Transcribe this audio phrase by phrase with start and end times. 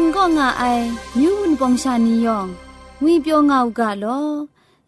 [0.00, 0.64] ดิงก็ง่าไอ
[1.18, 2.46] มิวนปองชานียอง
[3.02, 4.22] งุยเปียวง่าวกะลอ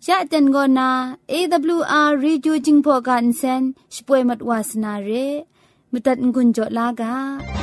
[0.06, 0.88] ยะเต็นก็นา
[1.30, 3.62] AWR Reducing Program Sen
[3.94, 5.10] ช่วยมัดวาสนาเร
[5.90, 7.59] มตัดกุญจลากา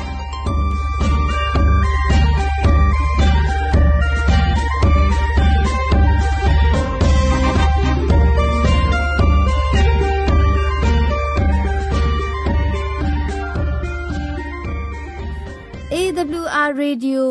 [16.20, 17.24] AWR Radio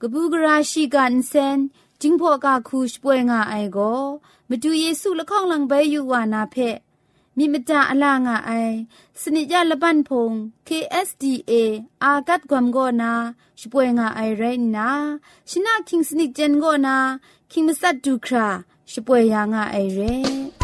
[0.00, 1.58] กะบูกราชิกันเซน
[2.00, 3.78] จิงพอกาคูช่วยงาไอโก
[4.48, 6.56] มดูเยซูละข้องหลังใบอยู่วานาเพ
[7.36, 8.52] มีมจาอลางาไอ
[9.20, 10.32] สนิจาละบันพง
[10.68, 11.52] KSDA
[12.02, 13.12] อากัดกวมโกนา
[13.60, 14.42] ช่วยงาไอไร
[14.76, 14.90] นา
[15.50, 16.96] ชนะคิงสนิจเจนโกนา
[17.50, 18.48] คิงมัสัดดูครา
[18.92, 20.63] ช่วยยางาไอเร่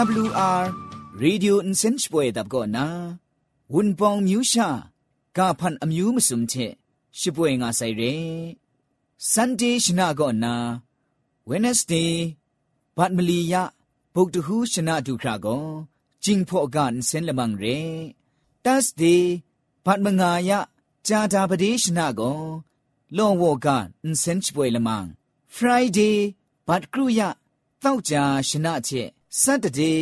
[0.00, 0.60] AWR
[1.26, 2.86] Radio Insenchboy ดับก็นะ
[3.72, 4.68] วุนปองมิวชา
[5.38, 6.54] กาพันอมิวมสุมเช
[7.18, 8.02] ชิบวยงาไซเร
[9.32, 10.54] Sunday ชนะก็นะ
[11.48, 12.12] Wednesday
[12.96, 13.64] บัดมลียะ
[14.14, 15.68] ပုတ်တဟုရှနာဒုခရကော
[16.22, 17.80] ဂျင်းဖော့ကန်စင်လမန်ရေ
[18.64, 19.16] တတ်စ်ဒီ
[19.84, 20.50] ဘတ်မငါယ
[21.06, 22.40] ဂျာတာပဒေရှနာကော
[23.16, 23.84] လွန်ဝော့ကန်
[24.22, 25.06] စင်ချပွေလမန်
[25.54, 26.20] ဖရိုင်ဒေး
[26.66, 27.20] ဘတ်ကရူယ
[27.82, 28.14] တောက်ကြ
[28.50, 29.94] ရှနာချက်စတတေ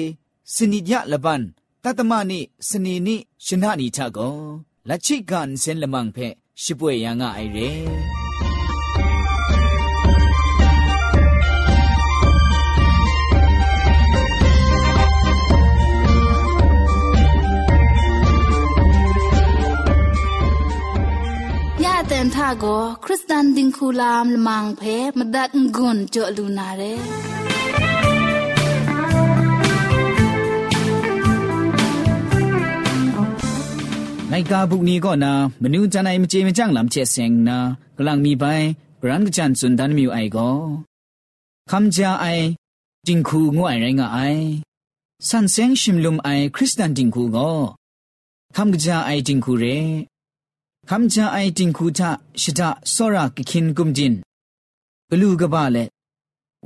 [0.54, 1.42] စနိညလပန်
[1.84, 4.38] တတမနိစနေနိရှင်နာနီထကော
[4.88, 6.26] လချိကန်စင်လမန်ဖဲ
[6.62, 7.70] ရှိပွေယံငါအိုင်ရဲ
[22.10, 27.47] တန်ထကိုခရစ်စတန်ဒင်ခူလာမ်လမန်ဖဲမဒတ်ငွန်းကြလူနာရဲ
[34.30, 37.56] ไงกาบุกนี้ก็นามนูจันไอมเจมจังลำเชเซงนา
[37.96, 38.44] กลังมีไป
[39.00, 40.50] กรันกจันสุนดันมิวไอก็
[41.70, 42.26] คำจาไอ
[43.06, 44.20] จิงคูงวยไรงาไอ
[45.28, 47.52] สันเซงชิมลุมไอคริสตันจิงคูก็
[48.56, 49.64] คำกจาไอจิงคูเร
[50.88, 52.10] คำจาไอจิงคูทะ
[52.42, 54.14] ชิตะสระกิคินกุมจิน
[55.08, 55.78] กลูกบาเล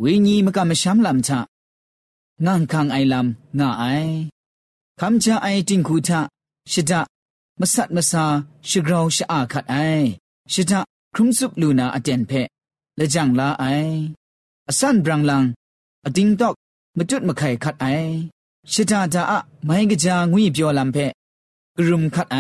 [0.02, 1.40] วิญีมกามชัมลำทะ
[2.44, 3.82] งังคังไอลำงาไอ
[4.98, 6.20] คำจาไอจิงคูทะ
[6.74, 7.02] ชิตะ
[7.62, 8.24] มสัตมสา
[8.68, 9.76] ชิกราวชะอาขัดไอ
[10.52, 10.80] ชิตะ
[11.14, 12.48] ครุมสุบลูนาอเจนเพะ
[12.96, 13.64] และจังลาไอ
[14.68, 15.44] อสันบรังลัง
[16.06, 16.54] อดิงตอก
[16.98, 17.86] มจุดมะไข่ขัดไอ
[18.72, 21.12] ชิตาตาอะไม่กะจางวิเปียวลำเพะ
[21.78, 22.38] กรุมขัดไอ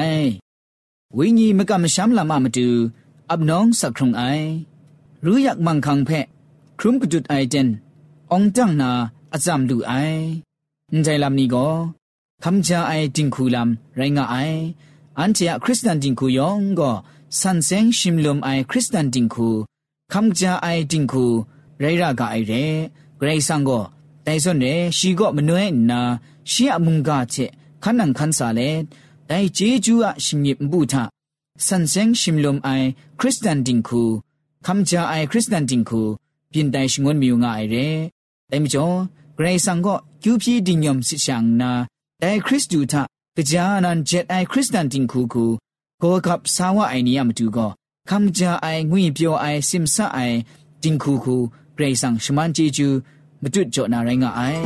[1.16, 2.68] วิญีมะกะมะชัมลามะมะดู
[3.30, 4.22] อับน้องสักครุงไอ
[5.24, 6.24] รู้อยากมังคังเพะ
[6.78, 7.68] ครุมกจุดไอเจน
[8.30, 8.90] องจังนา
[9.32, 9.94] อาจามดูไอ
[11.02, 11.70] ใจลำนี้ก็
[12.42, 14.36] คำจาไอจิงคูลำไรงาไอ
[15.18, 16.92] อันเจียคริสตันดิงคุยองก็
[17.40, 19.50] สันเซงชิมลมไอคริสตันดิงคู
[20.12, 21.24] คำจาไอดิงคู
[21.80, 22.66] ไรรากาไอเร่
[23.18, 24.66] เกรซังก็แต่ส่วนเร
[24.98, 26.00] ชีก็มโนเอนา
[26.52, 27.34] ชีอมุงกาเช
[27.82, 31.02] ขันนังขันสาเลแต่เจจูอะชิมยิบบูทา
[31.66, 32.70] สันเซงชิมลมไอ
[33.20, 34.02] คริสตันดิงคู
[34.66, 38.86] คำจาไอคริสตันดิงคูเปลี่ยนแต่ชงวนมิวงาไอเร่แต่มจ่อ
[39.36, 43.02] เกรซังก็คิวพีดิงยมสิชังนาแต่คริสตูทา
[43.36, 45.44] ကကြာအနန်ဂျက်အိုင်ခရစ်စတန်တင်ခုခု
[46.02, 47.70] ကိုကပ်ဆာဝအိုင်နီယမတူကော
[48.08, 50.38] ခမ်ကြာအိုင်ငွေပြောအိုင်စင်ဆာအိုင်
[50.82, 51.36] တင်ခုခု
[51.76, 52.88] ဂရေဆန်ရှမန်ဂျီဂျူ
[53.42, 54.64] မတွတ်ကြောနာရိုင်းကအိုင်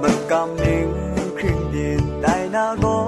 [0.00, 0.90] မကမင်း
[1.36, 1.40] ခ
[1.74, 2.94] ရင်ဒိုင်နာကေ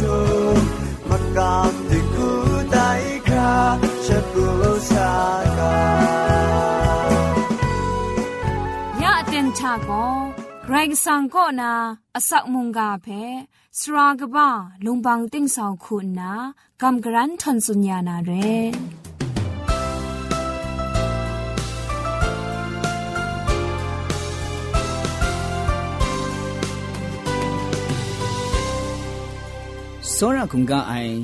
[0.00, 0.16] ชา
[9.90, 10.08] ก็
[10.66, 11.72] ไกรสังก็นา
[12.14, 13.06] อสักมุงกาเพ
[13.78, 14.48] สรากบ้า
[14.84, 16.32] ลุงบังติ้งสาวคุณนา
[16.82, 18.30] กำกรันทนสุญญานาเร
[30.20, 31.14] စောရကုံကအိုင်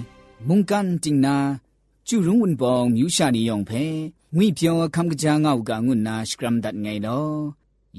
[0.48, 1.36] မုန်ကန်တင်နာ
[2.08, 3.82] ကျူရုံဝန်ပေါင်မြူရှာနေယောင်ဖဲ
[4.36, 7.34] ငွိပြောခံကကြငောက်ကငွနာစကရမ်ဒတ်ငိုင်တော့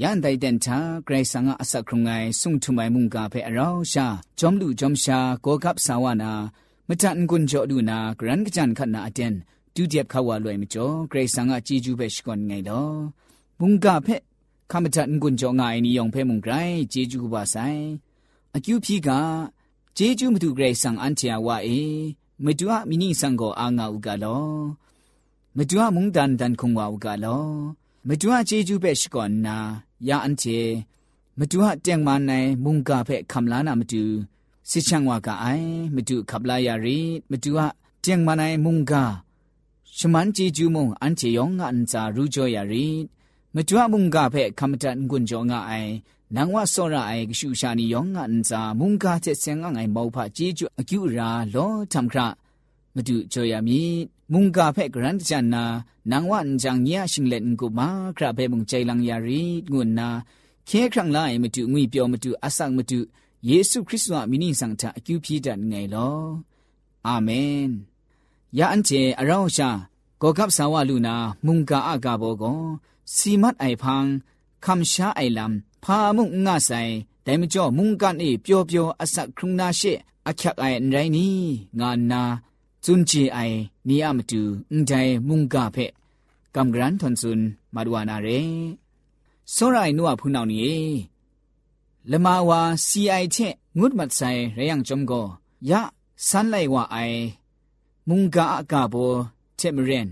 [0.02, 4.06] ယန်တိုင်တန်ချာဂရိတ်ဆန်ကအစခရုံငိုင်ဆုံထမိုင်မုန်ကဖဲအရောင်းရှာ
[4.40, 6.32] ဂျုံလူဂျုံရှာကောကပ်ဆာဝနာ
[6.88, 9.34] မတန်ကွန်ကြောဒူနာဂရန်ကကြန်ခနာအတန်
[9.76, 12.96] ဒုတိယခဝလွယ်မကျော်ဂရိတ်ဆန်ကကြည်ကျူးပဲရှိကွန်ငိုင်တော့
[13.60, 14.16] မုန်ကဖဲ
[14.72, 17.82] ခမတန်ကွန်ကြောငိုင်နီယောင်ဖဲမုန်ဂရိုင်ကြည်ကျူးပါဆိုင်
[18.56, 19.10] အကျူဖြီက
[20.00, 21.80] ဂျေဂျူးမတူဂရိတ်ဆန်အန်ချာဝါအေ
[22.46, 24.62] မတူအမီနီဆန်ကိုအာငါဥကလော
[25.58, 27.50] မတူအမုန်တန်တန်ခုံဝါဥကလော
[28.08, 29.58] မတူအဂျေဂျူးပဲရှိကောနာ
[30.08, 30.60] ယာအန်ချေ
[31.38, 34.04] မတူအတန်မနိုင်မုန်ကဖဲခမလာနာမတူ
[34.70, 37.00] စစ်ချန်ဝါကအိုင်မတူခပလာယာရီ
[37.30, 37.68] မတူအ
[38.04, 38.94] တန်မနိုင်မုန်က
[39.98, 42.88] ရှမန်ဂျေဂျူးမုန်အန်ချေယောငါအန်စာရူဂျိုယာရီ
[43.54, 45.92] မတူအမုန်ကဖဲခမတန်ဂွန်ဂျောငါအိုင်
[46.34, 52.20] နန်ဝဆောရအေကရှုရှာနီယောငါန်ဇာမုန်ကာချက်ဆန်ငိုင်မောဖជីကျွအကျူရာလောတမ်ခရ
[52.96, 53.82] မတုကြောရမီ
[54.32, 55.64] မုန်ကာဖက်ဂရန်ချန်နာ
[56.12, 60.08] နန်ဝန်ဂျန်ညာရှင်လန်ကုမာခရဖဲမုန်ချိုင်လန်ယာရီငွန်းနာ
[60.68, 63.00] ခဲခရံလာအေမတုငွေပြောမတုအဆောင်မတု
[63.50, 66.28] ယေရှုခရစ်ဝမိနိဆောင်တာအကျူပြည့်တန်ငယ်လော
[67.06, 67.64] အာမင်
[68.58, 69.70] ယာအန်ချေအရောင်းရှာ
[70.22, 71.16] ကောကပ်ဆာဝလူနာ
[71.46, 72.64] မုန်ကာအကဘောကော
[73.14, 74.08] စီမတ်အိုင်ဖန်
[74.66, 75.54] ခမ်ရှာအိုင်လမ်
[75.88, 76.72] พามุงงาไซ
[77.24, 79.82] แต่มจ่อมุงกันเอเปียวเปียวอสักครุงนาเช
[80.28, 81.38] อักขักไอไรนี้
[81.80, 82.22] งานนา
[82.84, 83.40] จุนจีไอ
[83.88, 84.92] นีอามตูอุนใจ
[85.28, 85.78] มุงกาเพ
[86.56, 87.42] กำกรันทนซุน
[87.74, 88.30] มาดวานาเร
[89.54, 90.60] စောရိုင်နုဝဖုန်အောင်နီ
[92.12, 95.26] လမဝါ CI ချက်ငုတ်မတ်ဆိုင်ရယံကြုံကို
[95.70, 95.72] ယ
[96.28, 97.20] ဆန်လိုက်ဝအိုင်
[98.08, 99.14] မုန်ကအကဘော
[99.60, 100.08] ချက်မရင်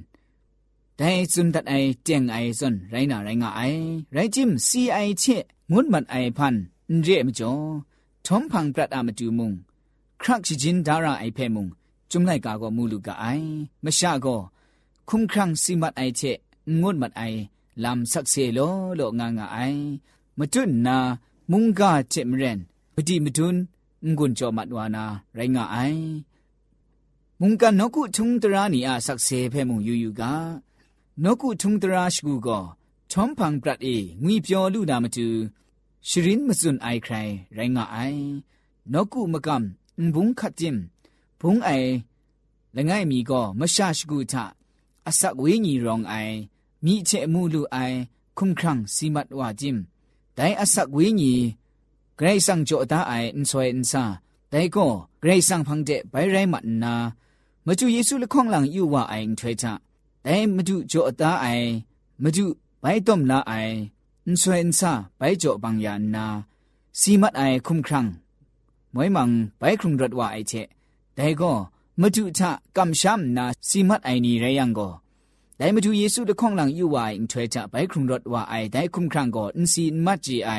[1.00, 3.82] ဒိုင်စွမ်ဒတ်အိုင်တင်အိုင်စွန်ရိုင်းနာရိုင်းငါအိုင်
[4.16, 6.56] ရိုင်းဂျင် CI ချက်งุนมันไอพัน
[7.04, 7.58] เรียมจ่อ
[8.26, 9.52] ทอมพังปรัดอามตูมุง
[10.22, 11.68] ครักชิจินดาราไอเพมุง
[12.12, 13.28] จุมไลกาก็มูลูกาไอ
[13.84, 14.36] มะชะก็
[15.10, 16.22] คุมครังสิมัดไอเช
[16.82, 17.24] งุนมันไอ
[17.84, 18.60] ลำสักเซโล
[18.96, 19.60] โลงางาไอ
[20.40, 20.98] มะจุนนา
[21.52, 22.60] มุงกาเจมเรน
[22.96, 23.56] ปฏิมดุน
[24.18, 25.78] งุนจ่อมัดวานาไรงาไอ
[27.40, 30.34] มุงกันนกุทุงตรานีอาสักเซเพมุงยูยูกา
[31.24, 32.60] นกุทุงตราชกูก็
[33.12, 33.90] ทอมพังปรัดเอ
[34.24, 35.30] งุยเปียวลูนามตู
[36.10, 38.22] ရှရင်မစွန်အိုင်ခရိုင်ရိုင်းငါအိုင်
[38.94, 39.64] နော့ကုမကမ်
[40.14, 40.78] ဘုံခတ်တင်
[41.40, 41.90] ဘုံအိုင်
[42.76, 44.34] လငယ်မီကောမရှာရှကုထ
[45.08, 46.34] အစက်ဝေးညီရောင်အိုင်
[46.86, 47.98] မိချေမှုလူအိုင်
[48.38, 49.78] ခုံခန့်စီမတ်ဝါဂျင်
[50.38, 51.34] ဒိုင်အစက်ဝေးညီ
[52.18, 54.04] ဂရိတ်ဆန်ကြောတာအိုင်အန်ဆွေအန်ဆာ
[54.52, 54.92] ဒိုင်ကော
[55.22, 56.96] ဂရိတ်ဆန်ဖန်တဲ့ဘိုင်ရိုင်းမတ်နာ
[57.66, 59.66] မကျူယေစုလခေါန်လန်ယူဝအိုင်ထွေချ
[60.26, 61.68] ဒိုင်မကျူကြောတာအိုင်
[62.24, 62.46] မကျူ
[62.82, 63.74] ဘိုင်တုံလာအိုင်
[64.30, 66.26] န်ဆွေန်ဆာไปจ่อบางยานนา
[67.00, 68.06] สีมัดไอคุมครัง
[68.94, 70.54] มวยมังไปครุงรถว่าไอเช
[71.16, 71.52] ได้ก็
[72.02, 74.90] มาจุทะกำช้ำนาสีมัดไอนี่ไรยังก็
[75.58, 80.52] ได้มาจุเยซูตะข้องหลังอยู่ว่าอิงถวยจะไปครุงรถว่าไอได้คุมครังก็อินสีมัดจีไอ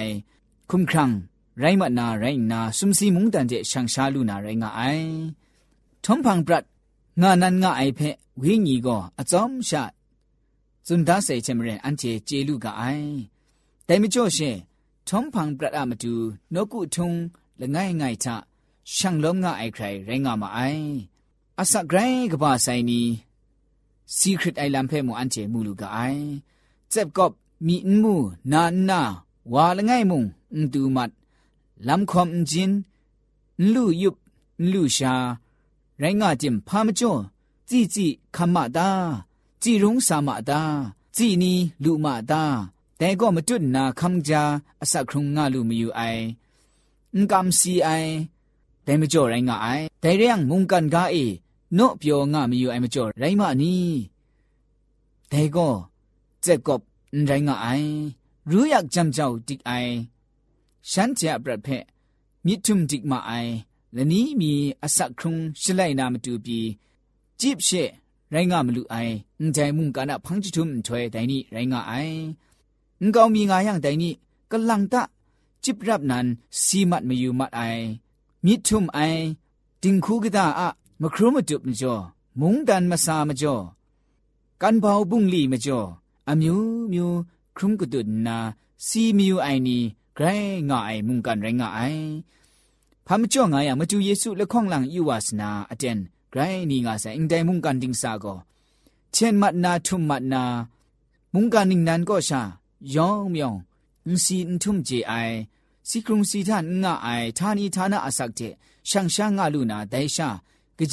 [0.71, 1.11] คุมครัง
[1.61, 4.83] ไรมัดนาไรนาซุมสีมุงตันเจชังชาลูนาไรงาไอ
[6.05, 6.65] ทอมพังปรัด
[7.21, 9.85] งานันงาไอเพะวิญีก็อจอมชะ
[10.87, 12.85] จุนดาเสเชมเรนอันเจเจลูกาไอ
[13.89, 14.57] တိုင်မကျော်ရှင်
[15.09, 16.13] ထုံဖန်ပရတ်အမတူ
[16.53, 17.11] နှုတ်ကုထုံ
[17.61, 18.29] လငိုင်ငိုင်ချ
[18.95, 20.87] ရှန်လုံးငါအိုက်ခိုင်ရိုင်းငါမအိုင်
[21.61, 23.01] အစဂရိုင်းကပါဆိုင်နီ
[24.19, 26.23] secret island ဖဲမွန်အန်ချေမူလူကအိုင်
[26.93, 27.33] ဇက်ကော့
[27.67, 28.15] မီအန်မူ
[28.53, 29.01] နာနာ
[29.53, 30.23] ဝါလငိုင်မုံ
[30.55, 31.11] အန်တူမတ်
[31.87, 32.73] လမ်ခွန်ဂျင်
[33.73, 34.21] လူယုပ်
[34.73, 35.15] လူရှာ
[36.01, 37.23] ရိုင်းငါကျင်ဖာမကျွန်း
[37.71, 38.91] ជីជីခမတာ
[39.63, 40.61] ជីရုံးစာမတာ
[41.17, 41.53] ជីနီ
[41.85, 42.45] လူမတာ
[42.99, 44.43] แต่ก็มาจุดนาคำจา
[44.81, 46.03] อสักครุงงาลูมีอยู่ไอ
[47.15, 47.91] อุกำซีไอ
[48.85, 49.69] แต่ไม่จ่อไรงาไอ
[50.01, 51.17] แต่เรื่องมุงกันกาเอ
[51.75, 53.89] โนเปียวงามีอยู่ไอไม่จ่อไรมานี่
[55.29, 55.69] แต่ก็
[56.43, 56.81] เจ็บกบ
[57.27, 57.69] ไรงาไอ
[58.51, 59.73] รู้อยากจำเจ้าติกไอ
[60.91, 61.85] ฉันจะประเพะ
[62.47, 63.33] มิทุมติกมาไอ
[63.95, 66.59] และนี้มีอสักครุงชลัยนามตูปี
[67.41, 67.69] จีบเช
[68.31, 68.97] ไรง่ามลูไอ
[69.55, 71.95] ใจมุงกันอะพังจิทุมถวยแต่นี่ไรง่าไอ
[73.05, 74.15] งกามีงายังไดนี่
[74.51, 75.03] กะลังตะ
[75.65, 76.27] จิบรับนั้น
[76.63, 77.61] สีมัดมาอยู่มัดไอ
[78.45, 78.99] มิทุมไอ
[79.81, 80.69] ดิงคูกิตาอะ
[81.01, 81.97] มครูมาจุบมจ่อ
[82.41, 83.57] มุงดันมาสามจ่อ
[84.63, 85.81] กันเบาบุ้งลีมจ่อ
[86.29, 86.59] อะมิว
[86.93, 87.09] มิว
[87.57, 88.37] ครุมกุดุนนา
[88.87, 89.83] ซีมิวไอนี่
[90.15, 90.27] ไกร
[90.69, 91.81] งาไอ มุงกันไรงาไอ
[93.07, 95.99] พามจ่องายะมาจูเยซูละข้องหลังอยู่วาสนาอะเจน
[96.31, 98.27] ไกรนี่งาซะอิงไดมุงกันดิงซาโก
[99.13, 100.43] เช่นมัดนาทุมมัดนา
[101.33, 102.43] มุงกันนิงนั้นก็ชา
[102.93, 103.61] ယောင်းမြောင်း
[104.07, 105.37] အင်းစီအန်ထုံကျေအိုင်
[105.89, 108.53] စီကရုံစီထန်ငါအိုင်ဌာနီဌာနအစက်တဲ့
[108.89, 110.29] ရှန်ရှာငါလူနာဒိုင်ရှာ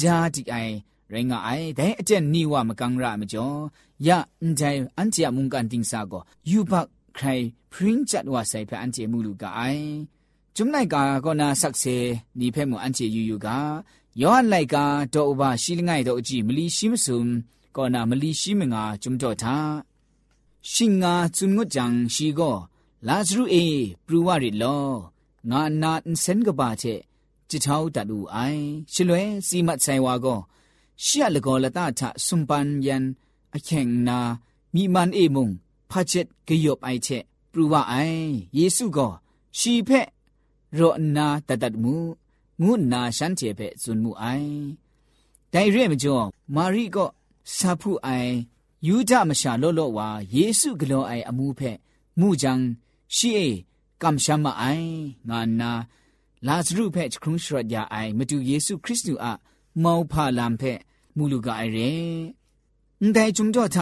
[0.00, 0.74] ြာတီအိုင်
[1.12, 3.58] ရင်ငါအိုင်ဒိုင်အတက်နီဝမကန်ရမကျော်
[4.06, 4.08] ယ
[4.40, 6.72] အန်တိုင်အန်တီယမုန်ကန်တင်းစာကိုယူဘ
[7.16, 9.84] ခရိုင်ပရင်ချတ်ဝဆိုင်ဖအန်တီမူလူကအိုင်
[10.56, 11.84] จุมไนกาก็นาสักเซ
[12.38, 13.60] นีเพ่หมูอันเจยูยูกา
[14.20, 14.84] ย้อนไลกา
[15.14, 17.26] ดออบาชิลงายดออจีมลีชิมซุม
[17.76, 19.56] ก็นามลีชิมงาจุมดอทา
[20.70, 22.56] ရှင်ငါจุนငုတ်จังရှိကို
[23.08, 23.64] လာဇရုအေ
[24.06, 24.86] ပရူဝရီလော
[25.50, 26.94] ငါနာန်စင်ကပါချေ
[27.48, 30.38] จิตောက်တတူအိုင်ရှလွဲစီမတ်ဆိုင်ဝါကို
[31.04, 33.04] ရှရလကောလတာထဆွန်ပန်ယန်
[33.54, 34.18] အခင်နာ
[34.74, 35.48] မိမန်အေမုံ
[35.90, 37.18] ဖာချက်ကေယော့အိုင်ချေ
[37.50, 38.22] ပရူဝအိုင်
[38.56, 39.12] ယေစုကို
[39.58, 40.08] ရှီဖက်
[40.78, 41.96] ရောနာတတတ်မှု
[42.62, 44.48] ငုနာရှန်ချေဖက်ဇွန်မှုအိုင်
[45.52, 47.10] တိုင်ရဲမကျော်မာရီကို
[47.54, 48.32] စာဖူအိုင်
[48.88, 51.76] ယူဒမရှာလော့လော့ဝါယေစုဂလောအိုင်အမှုဖက်
[52.20, 52.64] မှုကြောင့်
[53.16, 53.50] ရှိအေ
[54.02, 54.88] ကမ္ရှာမအိုင်
[55.28, 55.70] ငါနာ
[56.46, 59.32] လာဇရုဖက်ခရုရှရတ်ယာအိုင်မတူယေစုခရစ်တုအ
[59.82, 60.78] မောဖာလံဖက်
[61.16, 61.90] မူလူကအိုင်ရဲ
[63.00, 63.76] အန်တိုင်ဂျုံကြောထ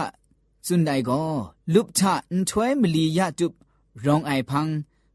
[0.67, 1.29] စွန်တိုင်ကို
[1.73, 1.99] လုပထ
[2.31, 3.47] အန်ထွဲမလီယတု
[4.03, 4.73] ရောင်အိုင်ဖန်း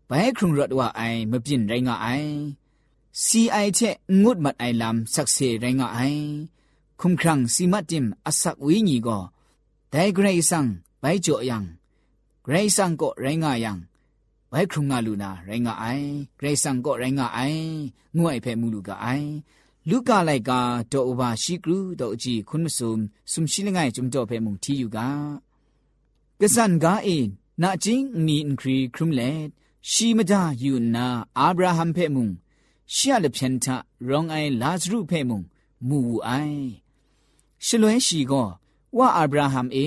[0.09, 2.31] ဘဲခရုရတ်ဝအိုင်မပြင်းရိုင်းငါအိုင်
[3.25, 6.21] CI ချက်ငုတ်မတ်အိုင်လမ်ဆက်စေရိုင်းငါအိုင်
[7.01, 9.19] คุมครังสีมาติมอสักวิญีก็
[9.99, 10.69] ဒိုင်ဂရိဆန်
[11.03, 13.73] ဘိုင်ကျော်ယံဂရိဆန်ကိုရိုင်းငါယံ
[14.53, 17.65] ဘိုင်ခုံငါလူနာရိုင်းငါအိုင်ဂရိဆန်ကိုရိုင်းငါအိုင်
[18.17, 19.27] ငွို့အိုက်ဖဲမူလူကအိုင်
[19.89, 20.51] လူကလိုက်က
[20.93, 22.95] တော့ဥပါရှိကရုတော့အကြည့်ခွန်းမစုံ
[23.33, 24.99] စုံရှိလငိုင်ဂျုံတော့ဖဲမုန်တီယူက
[26.41, 27.29] ကဆန်ကာအင်း
[27.63, 29.39] နာချင်းနီန်ခရီခရုမလက်
[29.91, 31.07] ရှိမဒယူနာ
[31.39, 32.33] အာဗြဟံဖဲမုန်
[32.95, 33.77] ရှီယလဖြန်တာ
[34.09, 35.45] ရောင်အိုင်လာဇရုဖဲမုန်
[35.89, 36.61] မူအိုင်
[37.65, 38.49] ရှလွဲရှိကော
[38.99, 39.87] ဝါအာဗြဟမ်အေ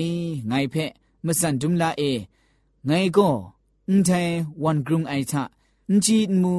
[0.50, 0.90] ငိုင်ဖက်
[1.26, 2.12] မစန်ဒုမလာအေ
[2.88, 3.34] ငိုင်ကော
[3.88, 4.22] အန်တဲ
[4.62, 5.42] ဝန်ဂရုံအိုင်ချာ
[5.88, 6.54] အန်ဂျီမူ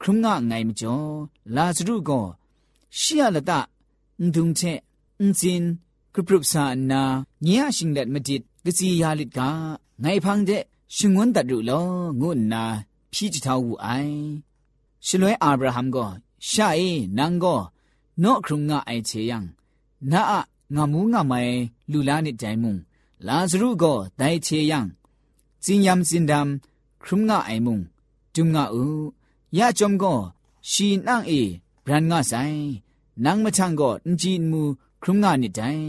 [0.00, 1.14] ခရုံငါငိုင်မကျော်
[1.54, 2.26] လာစရုကော
[2.98, 3.58] ရှီယလတာ
[4.20, 4.72] အန်ဒုံချေ
[5.20, 5.62] အန်စင်
[6.14, 7.02] ကပရုပစာနာ
[7.44, 9.38] ညရရှင်လက်မတိကစီယာလစ်က
[10.02, 10.62] ငိုင်ဖန်းတဲ့
[10.96, 11.88] ရှင်ဝန်တတ်လို့လော
[12.20, 12.62] ငုနာ
[13.12, 14.22] ဖြီးချထောက်ဝအိုင်
[15.06, 16.08] ရှလွဲအာဗြဟမ်ကော
[16.48, 17.60] ရှာအေနန်ကော
[18.22, 19.40] နော့ခရုံငါအိုင်ချေယံ
[20.12, 20.34] နာအ
[20.74, 21.52] ငါမူးငါမိုင်
[21.92, 22.74] လူလာနစ်တိုင်မုံ
[23.26, 24.78] လာဇရုကိုဒိုင်ချေယံ
[25.64, 26.48] ဇင်ယမ်စင်ဒမ်
[27.02, 27.76] ခရုငါအိုင်မုံ
[28.34, 28.82] ဂျုံငါဥ
[29.58, 30.18] ယာဂျုံကို
[30.70, 31.40] ရှီနန့်အေ
[31.84, 32.56] ဘရန်ငါဆိုင်
[33.24, 34.62] နန်းမချန်ကိုအင်ဂျင်မူ
[35.02, 35.82] ခရုငါနစ်တိုင်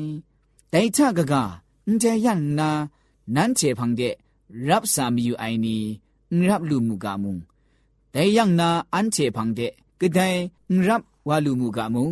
[0.74, 1.34] ဒိုင်ချကက
[1.86, 2.70] အန်တဲ့ယန်နာ
[3.36, 4.16] နန်းချေဖန်တဲ့
[4.70, 5.82] รับสามีอยู่ไอนี้
[6.48, 7.38] รับลูมูกามุง
[8.12, 9.62] แต่ยังนาอันเชพังเด
[10.00, 10.30] ก็ได้
[10.88, 12.06] รับวาลูมูกามุ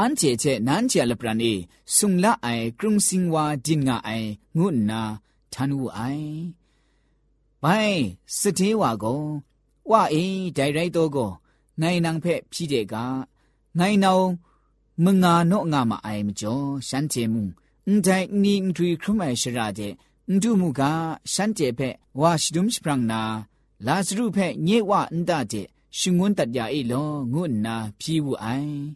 [0.00, 1.66] 安姐姐南姐了不然呢？
[1.84, 6.16] 送了爱，中心哇，dinga 爱，我那贪污爱。
[7.58, 9.08] 喂，是听话个，
[9.86, 11.36] 哇诶，带来多个，
[11.74, 13.26] 奈能拍皮这个，
[13.72, 14.38] 奈能
[14.94, 17.52] 蒙阿诺阿嘛爱么叫山节目，
[17.90, 19.98] 唔在你对苦买是啥的？
[20.26, 23.44] 唔 do 木个山节拍，哇是东西不让那，
[23.78, 28.94] 拉斯路拍，你哇唔大的，询问大家一咯，我那皮无爱。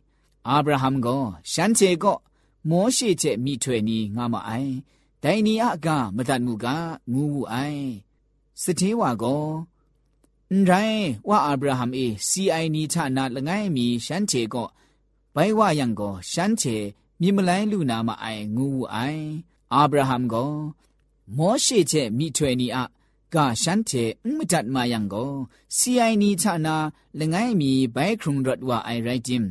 [0.49, 2.19] အာဗြဟံကိုရှမ်းချေကို
[2.71, 4.73] မောရှိချက်မိထွေနီငါမအိုင်
[5.23, 6.67] ဒိုင်နီအကမတတ်မှုက
[7.13, 7.83] ငူးမှုအိုင်
[8.63, 9.45] စတေးဝါကို
[10.51, 14.69] အန်ရိုင်းဝါအာဗြဟံအေစီအိုင်နီဌာနလငိုင်းမီရှမ်းချေကို
[15.35, 16.77] ဘိုင်ဝါယံကိုရှမ်းချေ
[17.21, 19.23] မြင်မလိုင်းလူနာမအိုင်ငူးမှုအိုင်
[19.73, 20.53] အာဗြဟံကို
[21.37, 22.85] မောရှိချက်မိထွေနီအ
[23.35, 25.27] กาฉันเถอมจัดมายังก็
[25.77, 26.77] ซีไอนีชะนา
[27.19, 29.45] ละไงมีใบครุงรถว่าไอไรจิม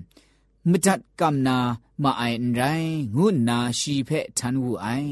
[0.69, 1.57] မတတ်ကမ္နာ
[2.03, 5.11] မအိုင်ရိုင်းငုနာရှိဖက်ထန်ဝူအိုင်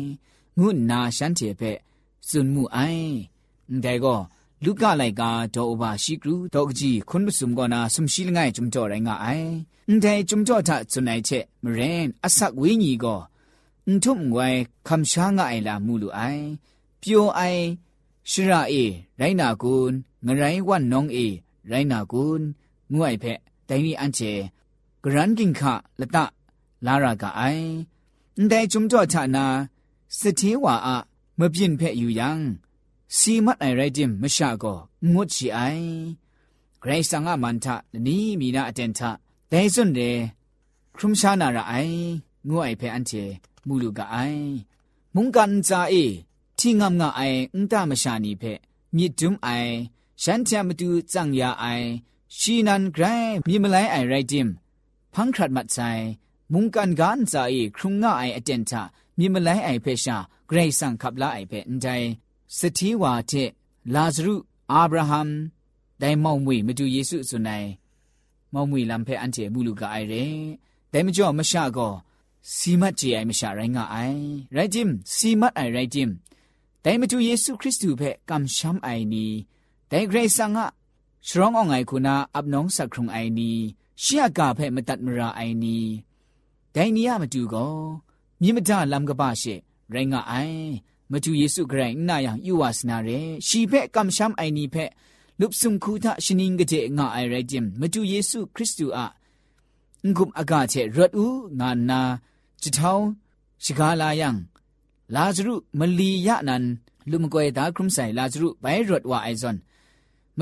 [0.60, 1.78] ငုနာရှန်တေဖက်
[2.28, 3.04] စွန်မှုအိုင်
[3.84, 4.20] ဒါကော
[4.64, 5.24] လူကလိုက်က
[5.56, 9.52] တော့ဘာရှိကရူတော့ကြည့်ခွန်းမစုံကနာစုံရှိလငိုင်ဂျုံကြော်ရိုင်းငါအိုင်
[9.88, 13.20] အန်တဲဂျုံကြော်တာစွန်နိုင်ချက်မရင်အဆက်ဝင်းကြီးကော
[13.88, 14.58] အန်ထုံငွယ်
[14.88, 16.44] ခမ်ရှာငါအိုင်လာမှုလူအိုင်
[17.02, 17.62] ပြိုအိုင်
[18.32, 18.84] ရှိရာအေ
[19.20, 19.94] ရိုင်းနာကွန်း
[20.26, 21.28] ငရိုင်းဝတ်နောင်းအေ
[21.72, 22.46] ရိုင်းနာကွန်း
[22.92, 24.34] ငွိုင်ဖက်တိုင်းနီအန်ချေ
[25.04, 26.26] กรันกิงคะละตะ
[26.86, 27.44] ลารากะไอ
[28.48, 29.46] แต่จุมจ่อชะนา
[30.20, 30.98] สถิวาอะ
[31.40, 32.40] မပြင့်ဖက်อยู่ยัง
[33.18, 34.80] စီမတ်အိုင်ရိုက်တင်မရှာကော
[35.12, 35.88] ငုတ်ချီအိုင်
[36.82, 37.66] ဂရိတ်ဆန်ကမန်ထ
[38.06, 39.00] နီမီနာအတန်ထ
[39.52, 40.18] ဒဲစွန်တဲ့
[40.98, 41.98] ခရုမရှာနာရအိုင်
[42.48, 43.24] ငုတ်အိုင်ဖဲအန်တီ
[43.66, 44.42] မူလူကအိုင်
[45.16, 46.06] မုန်ကန်ဇာအေ
[46.60, 48.58] တီငမ်ငါအိုင်အန်တမရှာနီဖက်
[48.96, 49.72] မြစ်ဒွမ်အိုင်
[50.22, 51.88] ရှန်တမတူဇန်ယာအိုင်
[52.38, 54.50] ရှီနန်ဂရိုင်းမြေမလိုင်းအိုင်ရိုက်တင်
[55.14, 55.80] พังครัดมัดใจ
[56.54, 57.36] มุงกันการใจ
[57.78, 58.82] ครุงง่ายอเจนทะ
[59.18, 60.18] มีมาไลไอเพชา
[60.48, 61.86] เกรซังขับลาไอเพนใจ
[62.58, 63.34] สถีวาเท
[63.94, 64.36] ลาซรุ
[64.72, 65.30] อับราฮัม
[66.00, 67.66] ได้มองมวยมาดูเยซูสุนัย
[68.54, 70.28] มองมวยลำเพอันเทมูลูกไอเร่
[70.90, 71.90] แต่ไม่จ่อมาชาก็
[72.56, 74.22] စီမတ်ကြီးအိုင်မရှာရိုင်းကအိုင်
[74.56, 76.10] ရိုက်ဂျင်စီမတ်အိုင်ရိုက်ဂျင်
[76.84, 79.26] တိုင်မတူယေရှုခရစ်သူဖက်ကမ်ရှမ်အိုင်နီ
[79.92, 80.60] တိုင်ဂရေးဆန်က
[81.28, 83.52] ရှရောင်းအောင်အိုင်ခုနာအပ်နောင်းစခရုံအိုင်နီ
[84.06, 85.80] ရှေ့ကဖဲ့မတတ်မရာအိုင်နီ
[86.76, 87.78] ဒိုင်နီယမတူကော
[88.42, 89.56] မြင့်မတလမ်ကပရှေ
[89.94, 90.62] ရိုင်းငါအိုင်
[91.12, 94.90] မတူယေစုခရိုင်နာယံယူဝါစနာရဲရှီဖဲ့ကမ်ရှမ်အိုင်နီဖဲ့
[95.40, 99.06] လုပစုံခုသရှင်ငကတဲ့ငါအိုင်ရိုင်ဂျင်မတူယေစုခရစ်တုအ
[100.16, 102.02] ငုံအကတဲ့ရတ်ဦးငါနာ
[102.62, 103.08] ချီထောင်း
[103.64, 104.30] ရှိကားလာယံ
[105.16, 106.66] လာဇရုမလီယနန်
[107.10, 109.58] လူမကွေတာခရုဆိုင်လာဇရုဘိုင်ရတ်ဝါအိုင်ဇွန်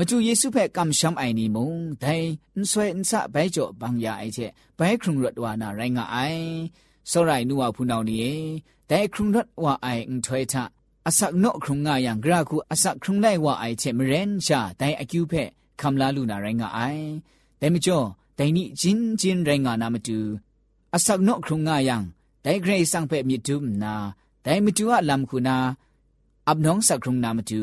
[0.10, 1.70] ကျူယေစုဖက်ကမ်ရှမ်အိုင်နီမုံ
[2.02, 6.46] ဒိုင်အန်ဆွဲအန်ဆဘဲကြောဘန်ယာအိုက်ချက်ဘဲခရုံရတ်ဝါနာရိုင်းငါအိုင်
[7.10, 8.36] စောရိုင်နူဝဖူနောင်နီယေ
[8.90, 10.54] ဒိုင်ခရုံရတ်ဝါအိုင်အန်ထွဲထ
[11.06, 15.48] အစက်နော့ခရုံငါယံဂရခုအစက်ခရုံလိုက်ဝါအိုက်ချက်မရန်ရှာဒိုင်အကျူဖက်
[15.80, 17.04] ခမ်လာလူနာရိုင်းငါအိုင်
[17.60, 18.06] ဒိုင်မကျော်
[18.38, 20.18] ဒိုင်နီဂျင်းဂျင်းရိုင်းငါနာမတူ
[20.94, 21.96] အစက်နော့ခရုံငါယံ
[22.44, 23.94] ဒိုင်ဂရိတ်ဆောင်ဖက်မြစ်တူမနာ
[24.44, 25.56] ဒိုင်မတူအလမ်ခုနာ
[26.48, 27.62] အပ်နောင်းစက်ခရုံနာမတူ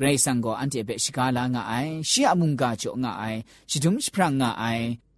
[0.00, 1.74] กรซังก็อันเจเปชิกาลางาไอ
[2.10, 3.24] ชิอามุงกาจงาไอ
[3.70, 4.64] ชิดุมชิพรางาไอ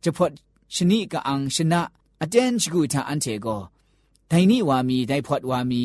[0.02, 0.32] จะพอด
[0.74, 1.82] ชนิกะอังชนะ
[2.22, 3.58] อาจารย์ชกูทาอันเจก็
[4.28, 5.84] ไดนี่วามีไดพอดวามี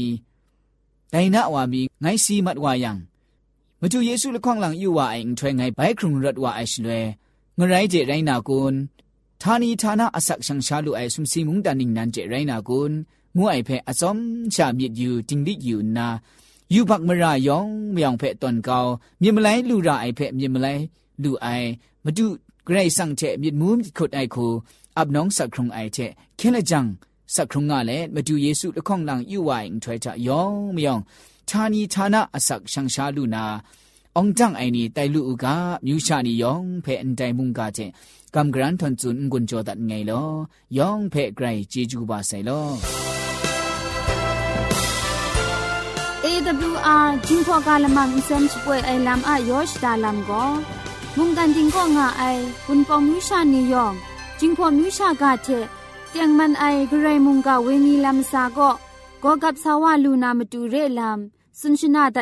[1.12, 2.98] ไดนะวามีไงซีมัดวายัง
[3.80, 7.04] มาดูเยซูละข้องหลังอยู่ว่าไอถวยไงไปครุงรถว่าไอชลวย
[7.58, 8.74] งไรเจไรนากุน
[9.42, 12.92] ทานีทานะอสักชังชาลุไอสุมซีมุงดานิงนันเจไรนากุน
[13.36, 14.20] งูไอเพออซอม
[14.54, 16.10] ชามีดอยู่จิงดิอยู่นา
[16.74, 18.86] ယူဘတ်မရာယောင်မြောင်ဖက်တွန်ကော
[19.22, 20.84] မြင်မလိုက်လူရာအိုက်ဖက်မြင်မလိုက်
[21.24, 21.70] လူအိုင်
[22.06, 22.26] မတု
[22.66, 24.46] ဂရိတ်ဆန့်ချက်မြစ်မူးခုတ်အိုက်ခု
[24.98, 26.80] အပ်နောင်းစခရုံအိုက်ချက်ခဲလကြံ
[27.34, 31.02] စခရုံကလည်းမတူယေစုတခေါန်လံယူဝိုင်ထွဲချယောင်မြောင်
[31.50, 33.44] ဌာနီဌာနအစက်ရှန်ရှာလူနာ
[34.16, 35.46] အောင်ကြံအိုင်နီတိုင်လူဥက
[35.86, 37.92] မြူရှာနီယောင်ဖဲအန်တိုင်မုန်ကချက်
[38.36, 40.30] ကမ်ဂရန်ထွန်ဇွန်ဂွန်ဂျောဒတ်ငိုင်လော
[40.78, 42.76] ယောင်ဖဲဂရိုင်ဂျီဂျူပါဆိုင်လော
[46.50, 50.48] AWR จิงพอกาลมังอิเซนช่วยไอลัมอายอชดาลัมก็
[51.18, 52.24] มุงกันดิงก็ง่าไอ
[52.66, 53.94] คุณปองมิชานียอง
[54.40, 55.48] จิงพอมิชากาเท
[56.10, 58.70] เตียงมันไอกระไรมุงกาเวนีลัมซาก็
[59.24, 61.20] ก็กับสาวาลูนามาดูเรลัม
[61.60, 62.18] สุนชนาด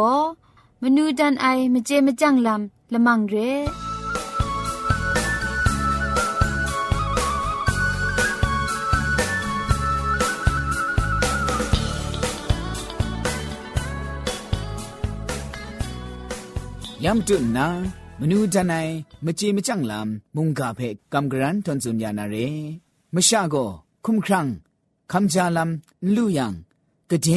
[0.81, 3.35] มนูดันไอมเจมจังลำละมังเร
[17.03, 17.67] ยามจุนนา
[18.19, 18.75] มนูดันไอ
[19.25, 20.79] มเจมจังลำมุงกาเพ
[21.13, 22.35] กัมกรันทนสุญญานาเร
[23.13, 23.55] มชาโก
[24.05, 24.47] คุมครัง
[25.11, 26.53] คำจาลำลูยัง
[27.09, 27.29] กะเจ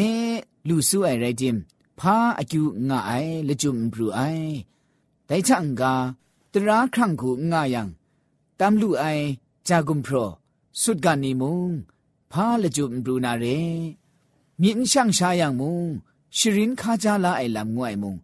[0.68, 1.56] လူစုအိုင်ရိုက်တင်
[2.00, 4.46] ဖာအကျူငါအိုင်လကျုံဘရူအိုင်
[5.28, 5.92] တိုင်ချန်ကာ
[6.52, 7.82] တရာခန့်ခုငါယံ
[8.58, 9.26] တမ်လူအိုင်
[9.68, 10.22] ဂျာဂုံဖရ
[10.80, 11.70] ဆုဒဂနီမုံ
[12.32, 13.58] ဖာလကျုံဘရူနာရေ
[14.60, 15.74] မြင့်ရှန့်ရှာယံမုံ
[16.36, 18.14] ရှရင်ခါကြလာအိုင်လမ်ငွိုင်မုံ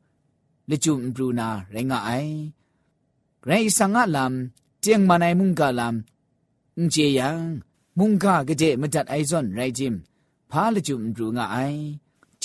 [0.70, 2.34] လကျုံဘရူနာရေငါအိုင်
[3.48, 4.34] ရေဆန်ငါလမ်
[4.80, 5.94] เจียงมาในมุงกาลาม
[6.90, 7.38] เจียง
[7.98, 9.94] มุงกากะเจมจัดไอซอนไรจิม
[10.50, 11.56] พาลจุมรูงาไอ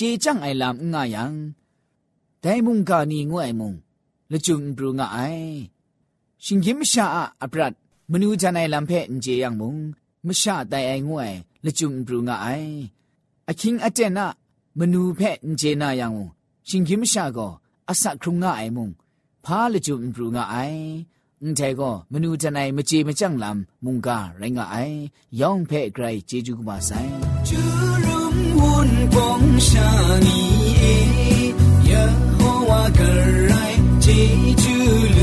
[0.06, 1.34] ีจังไอลำง่ายัง
[2.40, 3.74] แต่มุงกานีง่วยมุง
[4.32, 5.20] ละจุนปรุงไอ
[6.44, 7.04] ชิงกิมชา
[7.42, 7.72] อับรัด
[8.10, 9.76] มนูจันไอลำเพนเจียงมุง
[10.26, 11.32] มชาไตไอง่วย
[11.64, 12.48] ละจุนปรุงไอ
[13.48, 14.26] อคิงอเจนะ
[14.78, 16.28] มนูเพนเจนายังมุง
[16.68, 17.48] ชิงกิมชาก็
[17.88, 18.88] อาศักครุงง่ายมุง
[19.44, 20.56] พาละจุนปรุงไอ
[21.42, 24.96] န်တဲကောမနူတနိုင်မကြေမကြန့်လမ်မုန်ကရိုင်းကအိုင်
[25.40, 27.85] ယောင်ဖဲ့ဂရိုင်ဂျေဂျူကမဆိုင်
[28.86, 29.80] 阳光下，
[30.20, 30.72] 你
[31.88, 31.96] 也
[32.38, 35.15] 好，我更爱记住。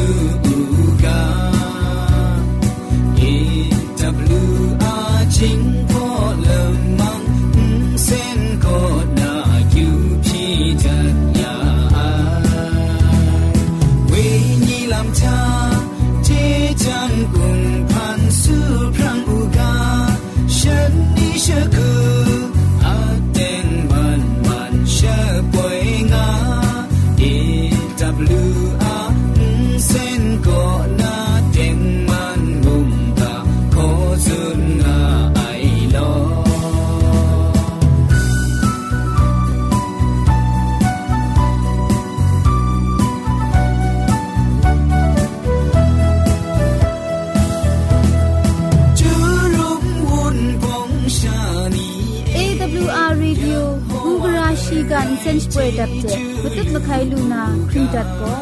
[55.64, 58.36] วยดับเจมตุดมะไคลูนาครีดัดก็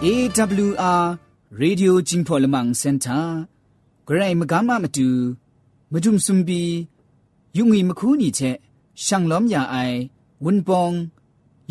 [0.00, 1.04] เอ AWR
[1.54, 3.18] ရေဒီယိုဂျင်းဖော်လမန်စင်တာ
[4.06, 5.08] ဂရိုင်မကမမတူ
[5.92, 6.62] မဒုံစွန်ဘီ
[7.56, 8.56] ယုံငီမခုနီချက်
[9.04, 9.98] ရှန်လောမယာအိုင်
[10.44, 10.96] ဝွန်ပောင်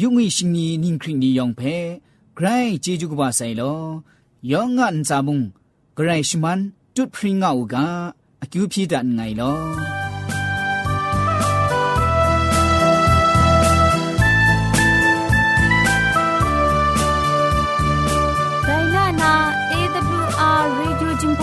[0.01, 1.75] ယုံငီရှင်နီနင်းခရင်နီယောင်ဖဲ
[2.35, 3.81] ဂရိုင်ဂျေဂျူကဘာဆိုင်လော
[4.51, 5.38] ယောငန်စာမုံ
[5.97, 6.59] ဂရိုင်ရှမန်
[6.95, 7.75] တွတ်ဖရင်ငါအူက
[8.43, 10.05] အကျူဖြီတန်ငိုင်လော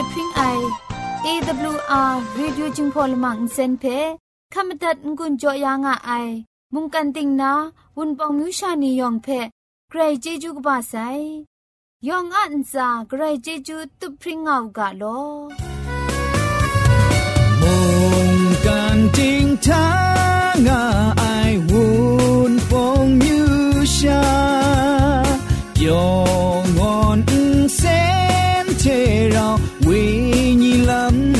[0.12, 0.42] พริ้งไอ
[1.24, 1.74] AWR
[2.36, 3.84] r ร d u c i จ g ง o l ลมังเซนเพ
[4.54, 6.30] ขมตัดงุนจอยางอ้าย
[6.72, 7.52] มุงกันติงนา
[7.96, 10.94] วุนปองมิวชานียองเพใครเจจูกบาไซ
[12.08, 15.02] ยองอันซาใครเจจูตุพริ้งเอากาโล
[17.60, 17.74] มุ
[18.38, 20.17] งกันติงทา